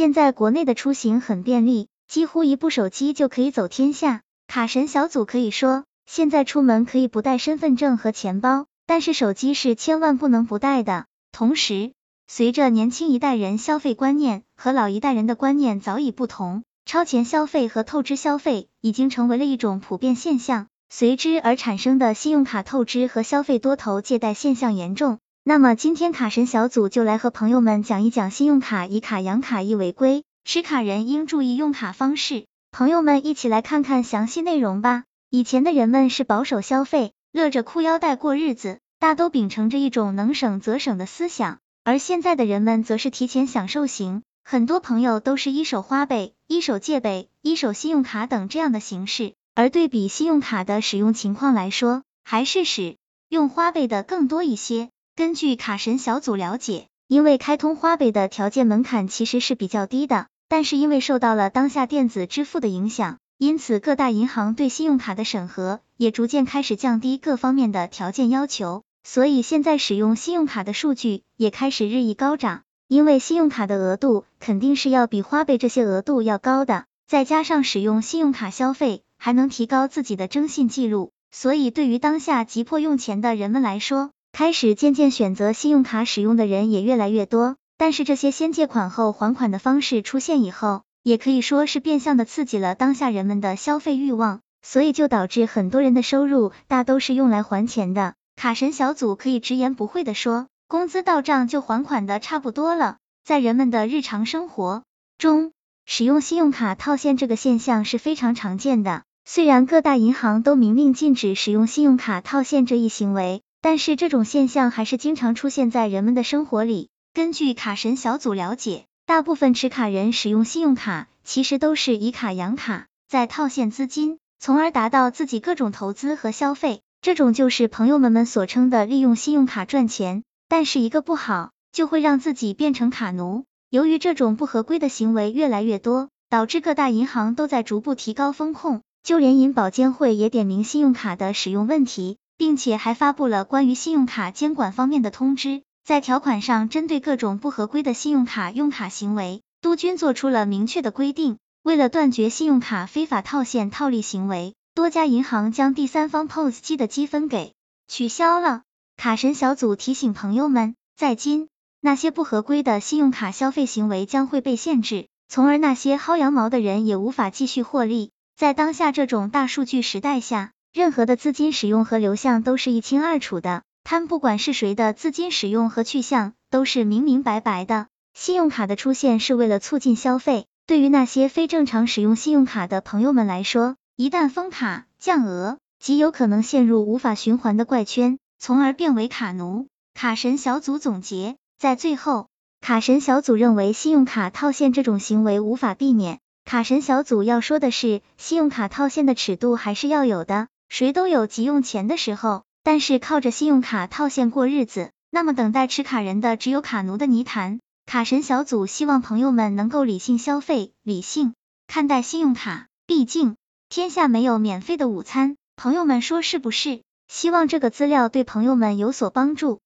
[0.00, 4.22] 现在国内的出行很便利，几乎一部手机就可以走天下。
[4.46, 11.04] 卡神小组可以说，现在出门可以不带身份证和钱包，但是手机是千万不能不带的。
[11.32, 11.92] 同时，
[12.26, 25.18] 随着年轻一代人消费观念和老一代人的观念早已不同，超前消费和透支消费已经成为了一种普遍现象，随之而产生的信用卡透支和消费多头借贷现象严重。
[25.42, 32.44] 那么今天卡神小组就来和朋友们讲一讲信用卡以卡养卡易违规，持卡人应注意用卡方式。
[32.70, 35.04] 朋友们一起来看看详细内容吧。
[35.30, 41.58] 以前的人们是保守消费，勒着裤腰带过日子，大都秉承着一种能省则省的思想。
[41.84, 49.32] 而现在的人们则是提前享受型，很多朋友都是一手花呗、一手借呗、一手信用卡等这样的形式。
[49.54, 52.98] 而对比信用卡的使用情况来说，还是使
[53.30, 54.90] 用花呗的更多一些。
[55.20, 72.62] 根据卡神小组了解，因为开通花呗的条件门槛其实是比较低的，但是因为受到了当下电子支付的影响，因此各大银行对信用卡的审核也逐渐开始降低各方面的条件要求，所以现在使用信用卡的数据也开始日益高涨。
[72.88, 98.14] 因为信用卡的额度肯定是要比花呗这些额度要高的，再加上使用信用卡消费还能提高自己的征信记录，所以对于当下急迫用钱的人们来说，开始渐渐选择信用卡使用的人也越来越多，但是这些先借款后还款的方式出现以后，也可以说是变相的刺激了当下人们的消费欲望，所以就导致很多人的收入大都是用来还钱的。
[98.36, 102.96] 卡神小组可以直言不讳的说，工资到账就还款的差不多了。
[103.22, 104.84] 在人们的日常生活
[105.18, 105.52] 中，
[105.84, 109.02] 使用信用卡套现这个现象是非常常见的。
[109.26, 113.42] 虽然各大银行都明令禁止使用信用卡套现这一行为。
[113.62, 116.88] 但是这种现象还是经常出现在人们的生活里。
[117.12, 126.80] 根据卡神小组了解，大部分持卡人使用信用卡，其实都是以卡养卡，在套现资金，从而达到自己各种投资和消费。
[127.02, 130.22] 这种就是朋友们们所称的利用信用卡赚钱。
[130.48, 133.44] 但是一个不好，就会让自己变成卡奴。
[133.70, 142.18] 由于这种不合规的行为越来越多，导致各大银行都在逐步提高风控，就连银保监会也点名信用卡的使用问题。
[142.40, 151.36] 并且还发布了关于信用卡监管方面的通知，在条款上针对各种不合规的信用卡用卡行为，督军做出了明确的规定。
[151.62, 157.52] 为了断绝信用卡非法套现套利行为，多家银行将第三方 POS 机的积分给
[157.88, 158.62] 取消了。
[158.96, 161.50] 卡神小组提醒朋友们，在今
[161.82, 168.12] 那些不合规的信用卡消费行为将会被限制，从而那些薅羊毛的人也无法继续获利。
[168.34, 177.88] 在当下这种大数据时代下，任何的资金使用和流向都是一清二楚的，他们不管是谁的资金使用和去向都是明明白白的。
[178.14, 189.66] 信用卡的出现是为了促进消费，对于那些非正常使用信用卡的朋友们来说，一旦封卡降额，极有可能陷入无法循环的怪圈，从而变为卡奴。
[189.92, 192.28] 卡神小组总结在最后，
[192.60, 196.20] 卡神小组认为信用卡套现这种行为无法避免。
[196.44, 200.46] 卡神小组要说的是，信用卡套现的尺度还是要有的。
[200.70, 207.58] 谁都有急用钱的时候，但是靠着信用卡套现过日子，那么等待持卡人的只有卡奴的泥潭。
[207.86, 211.34] 卡神小组希望朋友们能够理性消费，理性
[211.66, 213.34] 看待信用卡，毕竟
[213.68, 216.82] 天下没有免费的午餐，朋友们说是不是？
[217.08, 219.58] 希望这个资料对朋友们有所帮助。